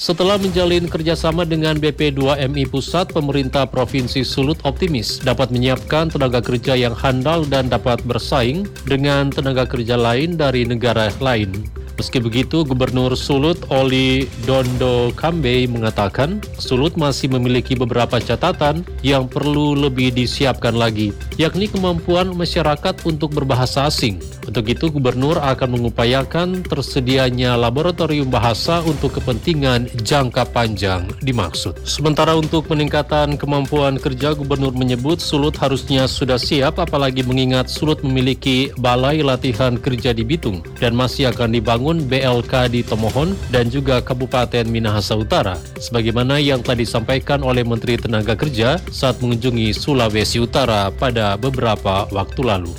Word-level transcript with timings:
Setelah 0.00 0.40
menjalin 0.40 0.88
kerjasama 0.88 1.44
dengan 1.44 1.76
BP2MI 1.76 2.72
Pusat, 2.72 3.12
pemerintah 3.12 3.68
Provinsi 3.68 4.24
Sulut 4.24 4.56
optimis 4.64 5.20
dapat 5.20 5.52
menyiapkan 5.52 6.08
tenaga 6.08 6.40
kerja 6.40 6.72
yang 6.72 6.96
handal 6.96 7.44
dan 7.44 7.68
dapat 7.68 8.00
bersaing 8.08 8.64
dengan 8.88 9.28
tenaga 9.28 9.68
kerja 9.68 10.00
lain 10.00 10.40
dari 10.40 10.64
negara 10.64 11.12
lain. 11.20 11.52
Meski 12.00 12.16
begitu, 12.16 12.64
Gubernur 12.64 13.12
Sulut 13.12 13.60
Oli 13.68 14.24
Dondo 14.48 15.12
Kambe 15.12 15.68
mengatakan 15.68 16.40
Sulut 16.56 16.96
masih 16.96 17.28
memiliki 17.28 17.76
beberapa 17.76 18.16
catatan 18.16 18.88
yang 19.04 19.28
perlu 19.28 19.76
lebih 19.76 20.08
disiapkan 20.08 20.72
lagi, 20.80 21.12
yakni 21.36 21.68
kemampuan 21.68 22.32
masyarakat 22.32 23.04
untuk 23.04 23.36
berbahasa 23.36 23.84
asing. 23.84 24.16
Untuk 24.48 24.72
itu, 24.72 24.88
Gubernur 24.88 25.44
akan 25.44 25.76
mengupayakan 25.76 26.64
tersedianya 26.64 27.60
laboratorium 27.60 28.32
bahasa 28.32 28.80
untuk 28.88 29.20
kepentingan 29.20 29.92
jangka 30.00 30.48
panjang 30.56 31.04
dimaksud. 31.20 31.84
Sementara 31.84 32.32
untuk 32.32 32.64
peningkatan 32.64 33.36
kemampuan 33.36 34.00
kerja, 34.00 34.32
Gubernur 34.32 34.72
menyebut 34.72 35.20
Sulut 35.20 35.52
harusnya 35.60 36.08
sudah 36.08 36.40
siap 36.40 36.80
apalagi 36.80 37.20
mengingat 37.28 37.68
Sulut 37.68 38.00
memiliki 38.00 38.72
balai 38.80 39.20
latihan 39.20 39.76
kerja 39.76 40.16
di 40.16 40.24
Bitung 40.24 40.64
dan 40.80 40.96
masih 40.96 41.28
akan 41.28 41.52
dibangun 41.52 41.89
membangun 41.90 42.06
BLK 42.06 42.54
di 42.70 42.80
Tomohon 42.86 43.34
dan 43.50 43.66
juga 43.66 43.98
Kabupaten 43.98 44.62
Minahasa 44.70 45.18
Utara, 45.18 45.58
sebagaimana 45.82 46.38
yang 46.38 46.62
tadi 46.62 46.86
disampaikan 46.86 47.42
oleh 47.42 47.66
Menteri 47.66 47.98
Tenaga 47.98 48.38
Kerja 48.38 48.78
saat 48.88 49.18
mengunjungi 49.18 49.74
Sulawesi 49.74 50.38
Utara 50.38 50.88
pada 50.94 51.34
beberapa 51.34 52.06
waktu 52.14 52.40
lalu. 52.46 52.72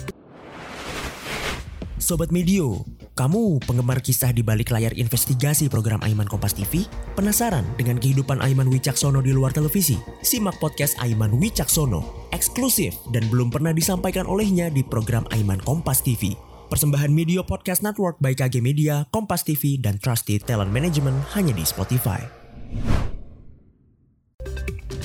Sobat 2.02 2.34
Medio, 2.34 2.81
kamu 3.14 3.62
penggemar 3.62 4.02
kisah 4.02 4.34
di 4.34 4.42
balik 4.42 4.73
layar 4.73 4.95
investigasi 4.98 5.70
program 5.70 6.02
Aiman 6.02 6.25
Kompas 6.25 6.58
TV? 6.58 6.81
Penasaran 7.14 7.62
dengan 7.78 8.02
kehidupan 8.02 8.42
Aiman 8.42 8.66
Wicaksono 8.73 9.22
di 9.22 9.30
luar 9.30 9.53
televisi? 9.53 10.02
Simak 10.25 10.58
podcast 10.58 10.98
Aiman 10.98 11.38
Wicaksono, 11.38 12.31
eksklusif 12.34 12.98
dan 13.14 13.28
belum 13.30 13.53
pernah 13.53 13.70
disampaikan 13.70 14.25
olehnya 14.25 14.73
di 14.73 14.81
program 14.81 15.30
Aiman 15.30 15.62
Kompas 15.62 16.02
TV. 16.02 16.51
Persembahan 16.72 17.12
Media 17.12 17.44
Podcast 17.44 17.84
Network 17.84 18.24
by 18.24 18.32
KG 18.32 18.64
Media, 18.64 19.04
Kompas 19.12 19.44
TV, 19.44 19.76
dan 19.76 20.00
Trusty 20.00 20.40
Talent 20.40 20.72
Management 20.72 21.20
hanya 21.36 21.52
di 21.52 21.68
Spotify. 21.68 22.24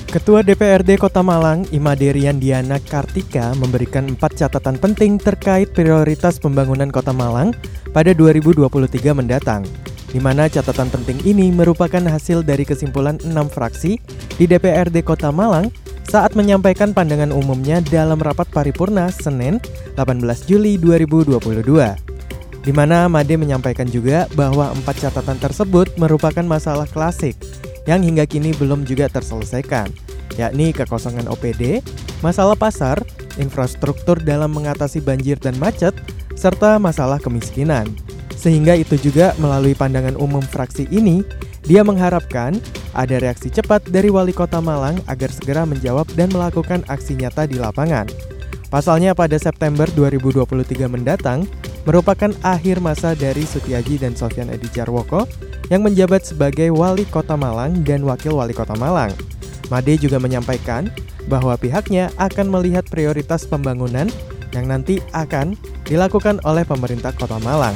Ketua 0.07 0.47
DPRD 0.47 0.95
Kota 0.95 1.19
Malang, 1.19 1.67
Imaderian 1.75 2.39
Diana 2.39 2.79
Kartika, 2.79 3.51
memberikan 3.59 4.07
empat 4.15 4.39
catatan 4.39 4.79
penting 4.79 5.19
terkait 5.19 5.75
prioritas 5.75 6.39
pembangunan 6.39 6.87
Kota 6.87 7.11
Malang 7.11 7.51
pada 7.91 8.15
2023 8.15 8.71
mendatang, 9.11 9.67
di 10.07 10.23
mana 10.23 10.47
catatan 10.47 10.87
penting 10.87 11.19
ini 11.27 11.51
merupakan 11.51 11.99
hasil 11.99 12.47
dari 12.47 12.63
kesimpulan 12.63 13.19
enam 13.27 13.51
fraksi 13.51 13.99
di 14.39 14.47
DPRD 14.47 15.03
Kota 15.03 15.35
Malang 15.35 15.67
saat 16.07 16.39
menyampaikan 16.39 16.95
pandangan 16.95 17.35
umumnya 17.35 17.83
dalam 17.83 18.17
rapat 18.17 18.47
paripurna 18.49 19.11
Senin 19.11 19.59
18 19.99 20.23
Juli 20.47 20.79
2022 20.79 22.07
di 22.67 22.71
mana 22.75 23.07
Made 23.07 23.35
menyampaikan 23.39 23.87
juga 23.87 24.27
bahwa 24.35 24.71
empat 24.75 25.07
catatan 25.07 25.39
tersebut 25.39 25.95
merupakan 25.95 26.43
masalah 26.43 26.83
klasik 26.87 27.35
yang 27.87 28.03
hingga 28.03 28.27
kini 28.27 28.51
belum 28.59 28.83
juga 28.83 29.07
terselesaikan, 29.07 29.87
yakni 30.35 30.75
kekosongan 30.75 31.31
OPD, 31.31 31.79
masalah 32.19 32.59
pasar, 32.59 32.99
infrastruktur 33.39 34.19
dalam 34.19 34.51
mengatasi 34.51 34.99
banjir 34.99 35.39
dan 35.39 35.55
macet, 35.55 35.95
serta 36.35 36.75
masalah 36.75 37.23
kemiskinan. 37.23 37.87
Sehingga 38.35 38.75
itu 38.75 38.99
juga 38.99 39.31
melalui 39.39 39.71
pandangan 39.71 40.19
umum 40.19 40.43
fraksi 40.43 40.91
ini, 40.91 41.23
dia 41.63 41.87
mengharapkan 41.87 42.59
ada 42.97 43.21
reaksi 43.21 43.53
cepat 43.53 43.85
dari 43.93 44.09
Wali 44.09 44.33
Kota 44.33 44.57
Malang 44.57 44.97
agar 45.05 45.29
segera 45.29 45.63
menjawab 45.69 46.09
dan 46.17 46.33
melakukan 46.33 46.81
aksi 46.89 47.13
nyata 47.13 47.45
di 47.45 47.61
lapangan. 47.61 48.09
Pasalnya 48.67 49.15
pada 49.15 49.37
September 49.39 49.87
2023 49.93 50.91
mendatang 50.91 51.45
merupakan 51.87 52.33
akhir 52.43 52.83
masa 52.83 53.15
dari 53.15 53.47
Sutiaji 53.47 54.03
dan 54.03 54.17
Sofian 54.17 54.51
Edi 54.51 54.67
Jarwoko 54.73 55.23
yang 55.71 55.85
menjabat 55.87 56.27
sebagai 56.27 56.73
Wali 56.73 57.07
Kota 57.07 57.39
Malang 57.39 57.85
dan 57.85 58.03
Wakil 58.03 58.35
Wali 58.35 58.51
Kota 58.51 58.75
Malang. 58.75 59.13
Made 59.71 59.95
juga 60.01 60.19
menyampaikan 60.19 60.91
bahwa 61.31 61.55
pihaknya 61.55 62.11
akan 62.19 62.51
melihat 62.51 62.83
prioritas 62.87 63.47
pembangunan 63.47 64.11
yang 64.55 64.65
nanti 64.67 64.99
akan 65.11 65.55
dilakukan 65.87 66.43
oleh 66.43 66.63
pemerintah 66.63 67.11
Kota 67.15 67.39
Malang. 67.43 67.75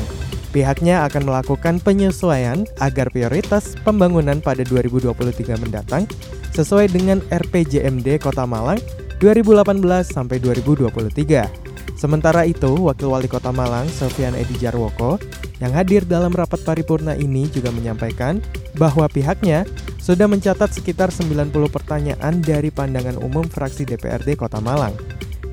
Pihaknya 0.52 1.08
akan 1.08 1.32
melakukan 1.32 1.80
penyesuaian 1.80 2.68
agar 2.84 3.08
prioritas 3.08 3.80
pembangunan 3.88 4.44
pada 4.44 4.68
2023 4.68 5.16
mendatang 5.64 6.04
sesuai 6.52 6.92
dengan 6.92 7.24
RPJMD 7.32 8.20
Kota 8.20 8.44
Malang 8.44 8.84
2018 9.24 9.80
sampai 10.04 10.44
2023. 10.44 11.72
Sementara 11.96 12.44
itu, 12.44 12.68
Wakil 12.68 13.08
Wali 13.08 13.30
Kota 13.32 13.56
Malang, 13.56 13.88
Sofian 13.88 14.36
Edi 14.36 14.60
Jarwoko, 14.60 15.22
yang 15.64 15.72
hadir 15.72 16.04
dalam 16.04 16.34
rapat 16.34 16.66
paripurna 16.66 17.14
ini 17.14 17.48
juga 17.48 17.70
menyampaikan 17.70 18.42
bahwa 18.76 19.06
pihaknya 19.08 19.64
sudah 20.02 20.26
mencatat 20.26 20.74
sekitar 20.74 21.14
90 21.14 21.54
pertanyaan 21.70 22.42
dari 22.42 22.74
pandangan 22.74 23.22
umum 23.22 23.46
fraksi 23.46 23.86
DPRD 23.86 24.34
Kota 24.34 24.58
Malang. 24.58 24.98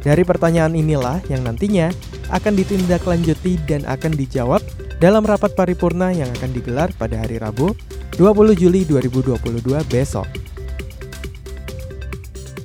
Dari 0.00 0.25
pertanyaan 0.25 0.72
inilah 0.72 1.20
yang 1.28 1.44
nantinya 1.44 1.92
akan 2.32 2.56
ditindaklanjuti 2.56 3.60
dan 3.69 3.84
akan 3.84 4.16
dijawab 4.16 4.65
dalam 4.98 5.22
rapat 5.22 5.54
paripurna 5.54 6.10
yang 6.10 6.28
akan 6.34 6.50
digelar 6.50 6.91
pada 6.98 7.22
hari 7.22 7.38
Rabu 7.38 7.75
20 8.19 8.59
Juli 8.59 8.82
2022 8.82 9.62
besok. 9.86 10.26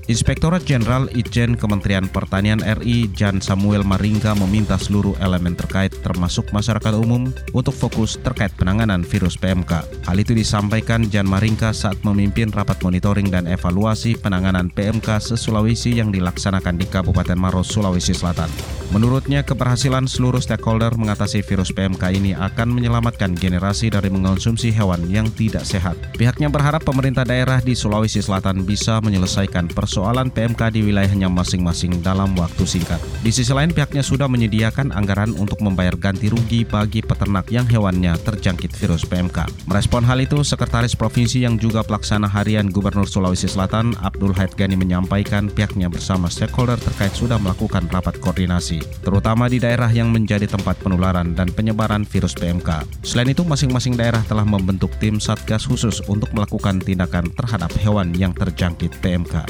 Inspektorat 0.04 0.68
Jenderal 0.68 1.08
Ijen 1.16 1.56
Kementerian 1.56 2.12
Pertanian 2.12 2.60
RI 2.60 3.08
Jan 3.16 3.40
Samuel 3.40 3.88
Maringga 3.88 4.36
meminta 4.36 4.76
seluruh 4.76 5.16
elemen 5.24 5.56
terkait 5.56 5.96
termasuk 6.04 6.52
masyarakat 6.52 6.92
umum 7.00 7.32
untuk 7.56 7.72
fokus 7.72 8.20
terkait 8.20 8.52
penanganan 8.60 9.08
virus 9.08 9.40
PMK. 9.40 10.04
Hal 10.04 10.18
itu 10.20 10.36
disampaikan 10.36 11.08
Jan 11.08 11.24
Maringga 11.24 11.72
saat 11.72 12.04
memimpin 12.04 12.52
rapat 12.52 12.84
monitoring 12.84 13.32
dan 13.32 13.48
evaluasi 13.48 14.20
penanganan 14.20 14.68
PMK 14.68 15.24
se-Sulawesi 15.24 15.96
yang 15.96 16.12
dilaksanakan 16.12 16.76
di 16.76 16.84
Kabupaten 16.84 17.40
Maros, 17.40 17.72
Sulawesi 17.72 18.12
Selatan. 18.12 18.83
Menurutnya, 18.94 19.42
keberhasilan 19.42 20.06
seluruh 20.06 20.38
stakeholder 20.38 20.94
mengatasi 20.94 21.42
virus 21.42 21.74
PMK 21.74 22.14
ini 22.14 22.38
akan 22.38 22.78
menyelamatkan 22.78 23.34
generasi 23.34 23.90
dari 23.90 24.14
mengonsumsi 24.14 24.70
hewan 24.70 25.10
yang 25.10 25.26
tidak 25.34 25.66
sehat. 25.66 25.98
Pihaknya 26.14 26.46
berharap 26.54 26.86
pemerintah 26.86 27.26
daerah 27.26 27.58
di 27.58 27.74
Sulawesi 27.74 28.22
Selatan 28.22 28.62
bisa 28.62 29.02
menyelesaikan 29.02 29.74
persoalan 29.74 30.30
PMK 30.30 30.78
di 30.78 30.86
wilayahnya 30.86 31.26
masing-masing 31.26 32.06
dalam 32.06 32.38
waktu 32.38 32.70
singkat. 32.70 33.02
Di 33.26 33.34
sisi 33.34 33.50
lain, 33.50 33.74
pihaknya 33.74 34.06
sudah 34.06 34.30
menyediakan 34.30 34.94
anggaran 34.94 35.34
untuk 35.42 35.58
membayar 35.66 35.98
ganti 35.98 36.30
rugi 36.30 36.62
bagi 36.62 37.02
peternak 37.02 37.50
yang 37.50 37.66
hewannya 37.66 38.14
terjangkit 38.22 38.78
virus 38.78 39.10
PMK. 39.10 39.66
Merespon 39.74 40.06
hal 40.06 40.22
itu, 40.22 40.46
Sekretaris 40.46 40.94
Provinsi 40.94 41.42
yang 41.42 41.58
juga 41.58 41.82
pelaksana 41.82 42.30
harian 42.30 42.70
Gubernur 42.70 43.10
Sulawesi 43.10 43.50
Selatan, 43.50 43.98
Abdul 44.06 44.38
Haid 44.38 44.54
Gani 44.54 44.78
menyampaikan 44.78 45.50
pihaknya 45.50 45.90
bersama 45.90 46.30
stakeholder 46.30 46.78
terkait 46.78 47.18
sudah 47.18 47.42
melakukan 47.42 47.90
rapat 47.90 48.22
koordinasi 48.22 48.83
terutama 49.02 49.48
di 49.48 49.58
daerah 49.58 49.90
yang 49.90 50.12
menjadi 50.12 50.46
tempat 50.46 50.80
penularan 50.84 51.34
dan 51.34 51.50
penyebaran 51.50 52.04
virus 52.04 52.36
PMK. 52.36 52.84
Selain 53.02 53.32
itu, 53.32 53.42
masing-masing 53.48 53.96
daerah 53.96 54.22
telah 54.28 54.46
membentuk 54.46 54.92
tim 55.00 55.18
Satgas 55.18 55.66
khusus 55.66 56.04
untuk 56.12 56.30
melakukan 56.36 56.84
tindakan 56.84 57.32
terhadap 57.34 57.72
hewan 57.82 58.12
yang 58.14 58.36
terjangkit 58.36 58.94
PMK. 59.00 59.48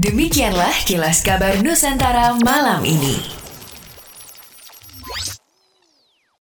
Demikianlah 0.00 0.72
kilas 0.88 1.20
kabar 1.20 1.60
Nusantara 1.60 2.34
malam 2.40 2.82
ini. 2.88 3.41